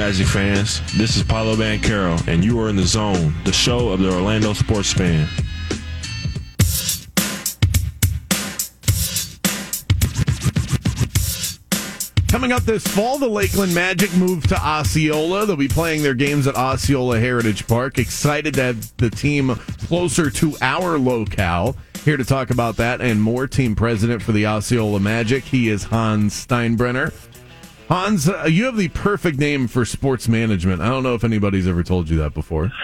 [0.00, 0.80] Magic fans?
[0.96, 4.54] This is Paolo Banchero, and you are in the zone, the show of the Orlando
[4.54, 5.28] sports fan.
[12.28, 15.44] Coming up this fall, the Lakeland Magic move to Osceola.
[15.44, 17.98] They'll be playing their games at Osceola Heritage Park.
[17.98, 19.54] Excited to have the team
[19.86, 21.76] closer to our locale.
[22.06, 25.44] Here to talk about that and more, team president for the Osceola Magic.
[25.44, 27.12] He is Hans Steinbrenner.
[27.90, 30.80] Hans, uh, you have the perfect name for sports management.
[30.80, 32.70] I don't know if anybody's ever told you that before.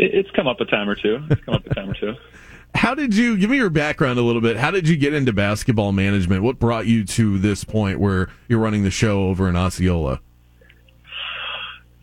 [0.00, 1.18] It's come up a time or two.
[1.28, 2.14] It's come up a time or two.
[2.76, 4.56] How did you give me your background a little bit?
[4.56, 6.44] How did you get into basketball management?
[6.44, 10.20] What brought you to this point where you're running the show over in Osceola?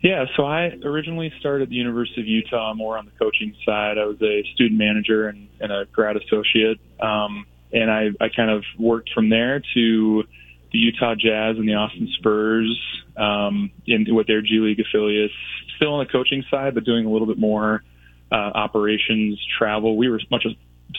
[0.02, 3.96] Yeah, so I originally started at the University of Utah more on the coaching side.
[3.96, 6.78] I was a student manager and, and a grad associate.
[7.00, 10.24] Um, and I, I kind of worked from there to
[10.72, 12.80] the Utah Jazz and the Austin Spurs
[13.16, 15.34] um, in with their G League affiliates,
[15.76, 17.82] still on the coaching side, but doing a little bit more
[18.30, 19.96] uh, operations, travel.
[19.96, 20.46] We were much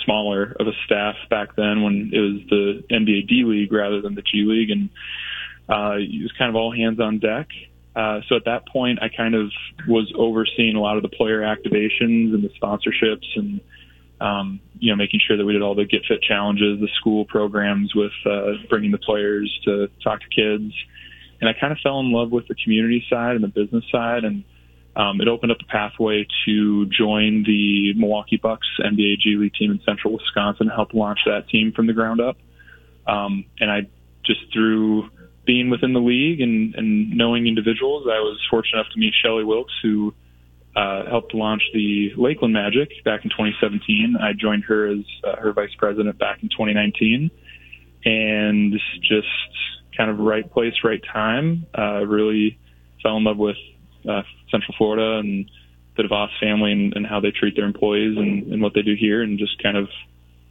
[0.05, 4.15] smaller of a staff back then when it was the NBA D League rather than
[4.15, 4.89] the G League, and
[5.69, 7.47] uh, it was kind of all hands on deck.
[7.95, 9.51] Uh, so at that point, I kind of
[9.87, 13.59] was overseeing a lot of the player activations and the sponsorships and
[14.19, 17.25] um, you know, making sure that we did all the Get Fit challenges, the school
[17.25, 20.73] programs with uh, bringing the players to talk to kids.
[21.39, 24.23] And I kind of fell in love with the community side and the business side,
[24.23, 24.43] and
[24.95, 29.71] um, it opened up a pathway to join the Milwaukee Bucks NBA G League team
[29.71, 32.37] in Central Wisconsin, and help launch that team from the ground up.
[33.05, 33.81] Um, and I
[34.25, 35.09] just through
[35.45, 39.43] being within the league and, and knowing individuals, I was fortunate enough to meet Shelly
[39.43, 40.13] Wilkes, who
[40.77, 44.15] uh, helped launch the Lakeland Magic back in 2017.
[44.21, 47.31] I joined her as uh, her vice president back in 2019,
[48.05, 49.27] and just
[49.97, 51.65] kind of right place, right time.
[51.75, 52.59] Uh, really
[53.01, 53.57] fell in love with
[54.07, 55.49] uh, Central Florida and
[55.97, 58.93] the DeVos family and, and how they treat their employees and, and what they do
[58.93, 59.89] here, and just kind of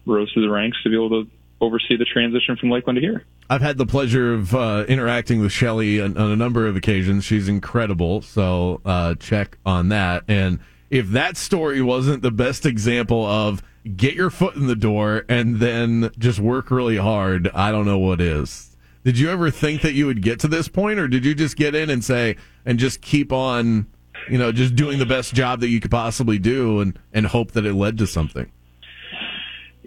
[0.07, 1.31] rose through the ranks to be able to
[1.61, 3.25] oversee the transition from Lakeland to here.
[3.49, 7.25] I've had the pleasure of uh, interacting with Shelly on, on, a number of occasions.
[7.25, 8.23] She's incredible.
[8.23, 10.25] So uh, check on that.
[10.27, 10.59] And
[10.91, 13.63] if that story wasn't the best example of
[13.97, 17.99] get your foot in the door and then just work really hard, I don't know
[17.99, 18.77] what is.
[19.05, 21.57] Did you ever think that you would get to this point, or did you just
[21.57, 22.35] get in and say
[22.65, 23.87] and just keep on,
[24.29, 27.53] you know, just doing the best job that you could possibly do and and hope
[27.53, 28.51] that it led to something?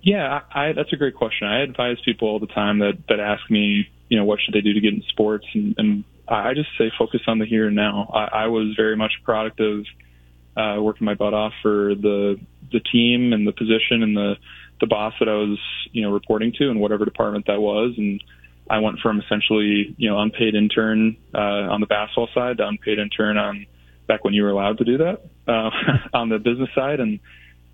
[0.02, 1.48] Yeah, I, that's a great question.
[1.48, 4.62] I advise people all the time that that ask me, you know, what should they
[4.62, 7.76] do to get in sports, and, and I just say focus on the here and
[7.76, 8.10] now.
[8.14, 9.86] I, I was very much a product of
[10.56, 12.40] uh, working my butt off for the
[12.72, 14.36] the team and the position and the
[14.80, 15.60] the boss that I was,
[15.92, 18.24] you know, reporting to in whatever department that was, and
[18.70, 23.00] I went from essentially, you know, unpaid intern uh, on the basketball side to unpaid
[23.00, 23.66] intern on
[24.08, 25.70] back when you were allowed to do that uh,
[26.18, 27.20] on the business side, and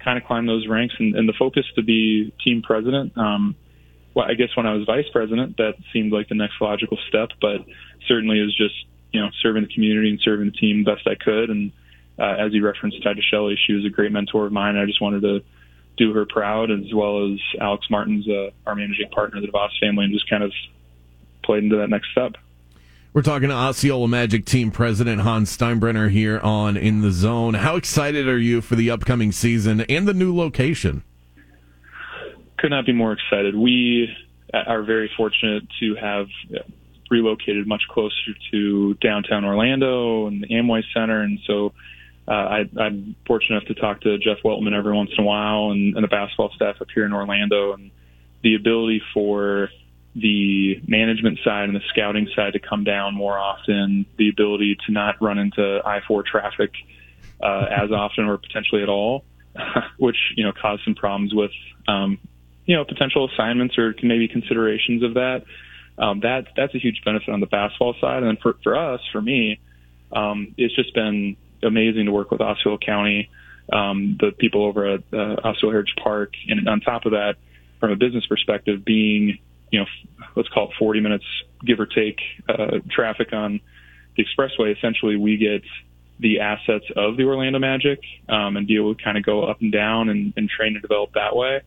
[0.05, 3.17] kind of climb those ranks and, and the focus to be team president.
[3.17, 3.55] Um,
[4.13, 7.29] well, I guess when I was vice president, that seemed like the next logical step,
[7.41, 7.65] but
[8.07, 8.75] certainly was just,
[9.11, 11.49] you know, serving the community and serving the team best I could.
[11.49, 11.71] And
[12.17, 14.77] uh, as you referenced, Tidy Shelly, she was a great mentor of mine.
[14.77, 15.43] I just wanted to
[15.97, 20.05] do her proud as well as Alex Martins, uh, our managing partner, the DeVos family,
[20.05, 20.53] and just kind of
[21.43, 22.35] played into that next step.
[23.15, 27.53] We're talking to Osceola Magic team president Hans Steinbrenner here on In the Zone.
[27.53, 31.01] How excited are you for the upcoming season and the new location?
[32.57, 33.55] Could not be more excited.
[33.55, 34.13] We
[34.53, 36.27] are very fortunate to have
[37.09, 41.71] relocated much closer to downtown Orlando and the Amway Center, and so
[42.27, 45.71] uh, I, I'm fortunate enough to talk to Jeff Weltman every once in a while
[45.71, 47.91] and, and the basketball staff up here in Orlando, and
[48.43, 49.69] the ability for
[50.15, 54.93] the management side and the scouting side to come down more often, the ability to
[54.93, 56.71] not run into I-4 traffic
[57.43, 59.25] uh, as often or potentially at all,
[59.97, 61.51] which you know caused some problems with
[61.87, 62.17] um,
[62.65, 65.43] you know potential assignments or maybe considerations of that.
[65.97, 69.21] Um, that that's a huge benefit on the basketball side, and for for us, for
[69.21, 69.59] me,
[70.13, 73.29] um, it's just been amazing to work with Osceola County,
[73.71, 77.35] um, the people over at uh, Osceola Heritage Park, and on top of that,
[77.79, 79.39] from a business perspective, being
[79.75, 81.25] you know, let's call it 40 minutes,
[81.65, 83.59] give or take, uh, traffic on
[84.15, 85.63] the expressway, essentially we get
[86.19, 87.99] the assets of the Orlando Magic
[88.29, 90.81] um, and be able to kind of go up and down and, and train and
[90.81, 91.61] develop that way,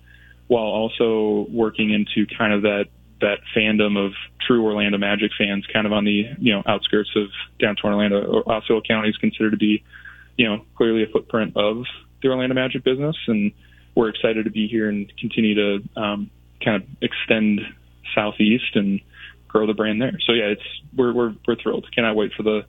[0.46, 2.86] while also working into kind of that
[3.20, 4.12] that fandom of
[4.46, 7.28] true Orlando Magic fans, kind of on the you know outskirts of
[7.60, 8.42] downtown Orlando.
[8.46, 9.84] Osceola County is considered to be,
[10.38, 11.84] you know, clearly a footprint of
[12.22, 13.52] the Orlando Magic business, and
[13.94, 16.30] we're excited to be here and continue to um,
[16.64, 17.60] kind of extend
[18.14, 19.00] southeast and
[19.48, 20.18] grow the brand there.
[20.26, 20.62] So yeah, it's
[20.94, 21.86] we're we're we're thrilled.
[21.94, 22.64] Cannot wait for the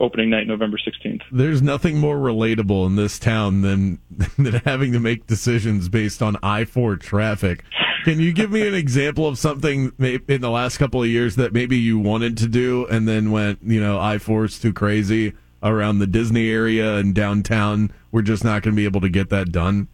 [0.00, 1.22] opening night, November 16th.
[1.30, 3.98] There's nothing more relatable in this town than
[4.38, 7.64] than having to make decisions based on I-4 traffic.
[8.04, 11.52] Can you give me an example of something in the last couple of years that
[11.52, 15.98] maybe you wanted to do and then went, you know, I-4 is too crazy around
[15.98, 17.92] the Disney area and downtown?
[18.10, 19.88] We're just not going to be able to get that done.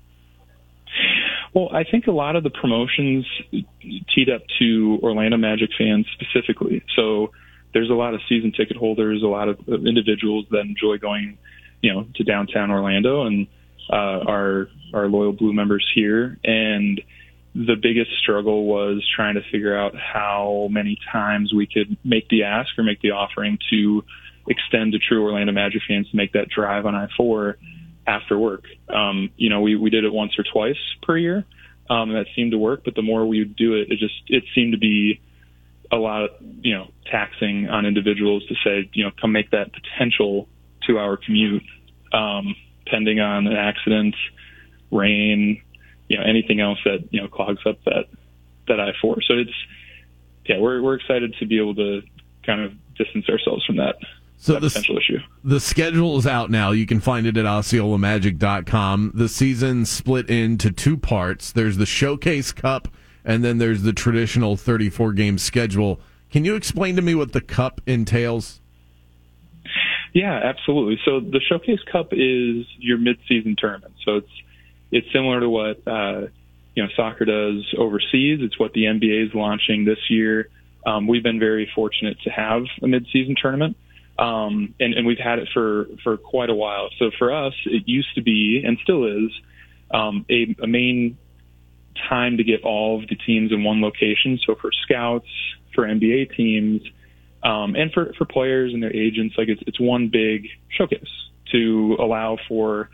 [1.57, 6.85] Well, I think a lot of the promotions teed up to Orlando Magic fans specifically.
[6.95, 7.31] So
[7.73, 11.39] there's a lot of season ticket holders, a lot of individuals that enjoy going,
[11.81, 13.47] you know, to downtown Orlando, and
[13.91, 16.39] uh, our our loyal Blue members here.
[16.45, 17.01] And
[17.55, 22.43] the biggest struggle was trying to figure out how many times we could make the
[22.43, 24.05] ask or make the offering to
[24.47, 27.55] extend to true Orlando Magic fans to make that drive on I-4
[28.07, 28.65] after work.
[28.89, 31.45] Um, you know, we, we did it once or twice per year,
[31.91, 32.83] um, that seemed to work.
[32.85, 35.21] But the more we would do it, it just it seemed to be
[35.93, 36.31] a lot
[36.63, 40.49] you know taxing on individuals to say you know come make that potential
[40.87, 41.63] two hour commute
[42.13, 42.55] um,
[42.87, 44.15] pending on an accident
[44.91, 45.63] rain
[46.09, 48.07] you know anything else that you know clogs up that
[48.69, 49.55] that I four so it's
[50.47, 52.03] yeah we're we're excited to be able to
[52.45, 53.97] kind of distance ourselves from that
[54.39, 55.19] so the, potential issue.
[55.45, 56.71] The schedule is out now.
[56.71, 59.13] You can find it at OsceolaMagic.com.
[59.15, 61.53] The season split into two parts.
[61.53, 62.89] There's the Showcase Cup
[63.27, 66.01] and then there's the traditional 34 game schedule.
[66.31, 68.61] Can you explain to me what the cup entails?
[70.15, 70.99] Yeah, absolutely.
[71.05, 73.95] So the Showcase Cup is your mid-season tournament.
[74.05, 74.31] So it's
[74.93, 76.29] it's similar to what uh,
[76.75, 78.39] you know soccer does overseas.
[78.41, 80.49] It's what the NBA is launching this year.
[80.87, 83.77] Um, we've been very fortunate to have a mid-season tournament,
[84.19, 86.89] um, and, and we've had it for for quite a while.
[86.99, 89.31] So for us, it used to be and still is
[89.91, 91.19] um, a, a main
[92.09, 94.39] time to get all of the teams in one location.
[94.47, 95.29] So for scouts,
[95.75, 96.83] for NBA teams,
[97.43, 101.09] um, and for, for players and their agents, like it's, it's one big showcase
[101.53, 102.91] to allow for,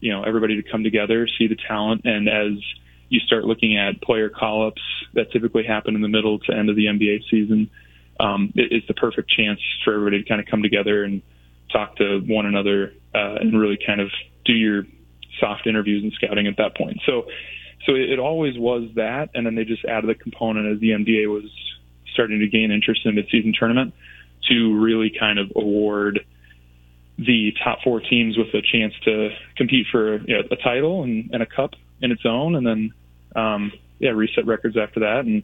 [0.00, 2.02] you know, everybody to come together, see the talent.
[2.04, 2.62] And as
[3.08, 4.82] you start looking at player call ups
[5.14, 7.70] that typically happen in the middle to end of the NBA season,
[8.24, 11.22] um, it, it's the perfect chance for everybody to kind of come together and
[11.70, 14.10] talk to one another uh, and really kind of
[14.44, 14.86] do your
[15.40, 17.00] soft interviews and scouting at that point.
[17.06, 17.26] So
[17.86, 20.90] so it, it always was that, and then they just added the component as the
[20.90, 21.50] NBA was
[22.12, 23.92] starting to gain interest in the midseason tournament
[24.48, 26.20] to really kind of award
[27.18, 31.30] the top four teams with a chance to compete for you know, a title and,
[31.32, 32.92] and a cup in its own, and then
[33.36, 35.42] um, yeah, reset records after that and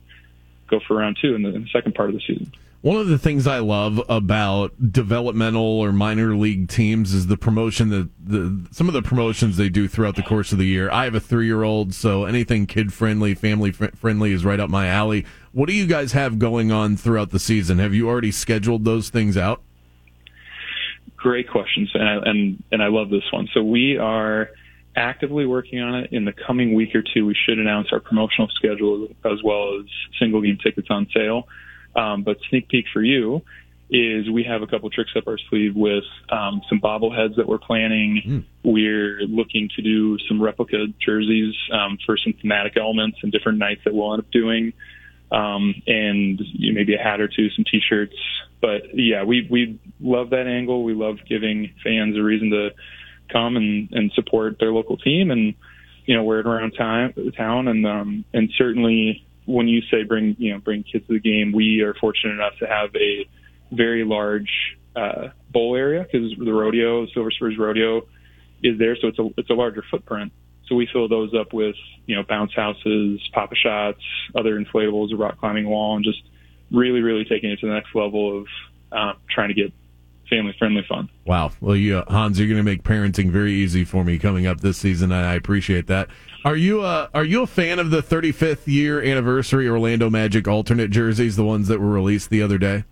[0.69, 2.53] go for round two in the, in the second part of the season.
[2.83, 7.91] One of the things I love about developmental or minor league teams is the promotion
[7.91, 10.91] that the some of the promotions they do throughout the course of the year.
[10.91, 14.71] I have a three year old, so anything kid friendly, family friendly is right up
[14.71, 15.27] my alley.
[15.53, 17.79] What do you guys have going on throughout the season?
[17.79, 19.61] Have you already scheduled those things out?
[21.17, 23.47] Great questions, and I, and and I love this one.
[23.53, 24.49] So we are
[24.97, 26.13] actively working on it.
[26.13, 29.87] In the coming week or two, we should announce our promotional schedule as well as
[30.19, 31.47] single game tickets on sale.
[31.97, 33.43] Um, but sneak peek for you
[33.91, 37.59] is we have a couple tricks up our sleeve with um, some bobbleheads that we're
[37.59, 38.23] planning.
[38.25, 38.45] Mm.
[38.63, 43.81] We're looking to do some replica jerseys um, for some thematic elements and different nights
[43.85, 44.73] that we'll end up doing.
[45.33, 48.15] Um, and you know, maybe a hat or two, some t-shirts.
[48.61, 50.85] But yeah, we, we love that angle.
[50.85, 52.71] We love giving fans a reason to
[53.33, 55.55] come and, and support their local team and,
[56.05, 57.69] you know, wear it around time, town.
[57.69, 61.53] And, um, and certainly when you say bring you know bring kids to the game,
[61.53, 63.29] we are fortunate enough to have a
[63.73, 64.51] very large
[64.97, 68.03] uh, bowl area because the rodeo, Silver Spurs Rodeo,
[68.63, 70.33] is there, so it's a it's a larger footprint.
[70.69, 71.75] So we fill those up with
[72.07, 74.03] you know bounce houses, Pop-A-Shots,
[74.35, 76.23] other inflatables, a rock climbing wall, and just
[76.71, 78.47] really really taking it to the next level of
[78.93, 79.73] uh, trying to get
[80.31, 81.11] family friendly fun.
[81.27, 81.53] Wow.
[81.61, 84.61] Well, you, uh, Hans, you're going to make parenting very easy for me coming up
[84.61, 86.09] this season, I appreciate that.
[86.43, 90.91] Are you uh, are you a fan of the 35th year anniversary Orlando Magic alternate
[90.91, 92.85] jerseys, the ones that were released the other day?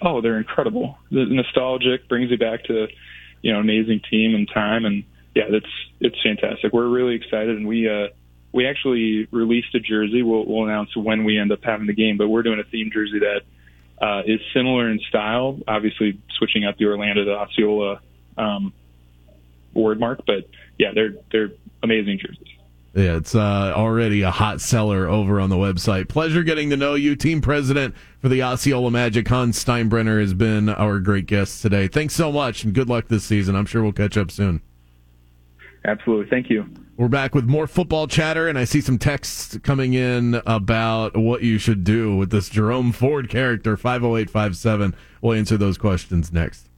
[0.00, 0.98] Oh, they're incredible.
[1.12, 2.88] The nostalgic brings you back to
[3.42, 5.04] you know amazing team and time, and
[5.36, 6.72] yeah, that's it's fantastic.
[6.72, 8.08] We're really excited, and we uh,
[8.50, 10.22] we actually released a jersey.
[10.22, 12.90] We'll, we'll announce when we end up having the game, but we're doing a theme
[12.92, 13.42] jersey that
[14.02, 15.58] uh, is similar in style.
[15.68, 18.00] Obviously, switching out the Orlando to Osceola
[18.36, 18.72] um,
[19.72, 22.48] word mark, but yeah, they're they're amazing jerseys.
[22.94, 26.08] Yeah, it's uh, already a hot seller over on the website.
[26.08, 27.16] Pleasure getting to know you.
[27.16, 31.88] Team president for the Osceola Magic, Hans Steinbrenner, has been our great guest today.
[31.88, 33.56] Thanks so much, and good luck this season.
[33.56, 34.60] I'm sure we'll catch up soon.
[35.84, 36.28] Absolutely.
[36.28, 36.66] Thank you.
[36.94, 41.42] We're back with more football chatter, and I see some texts coming in about what
[41.42, 44.94] you should do with this Jerome Ford character, 50857.
[45.22, 46.68] We'll answer those questions next.